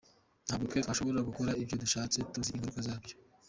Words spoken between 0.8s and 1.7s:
twashobora gukora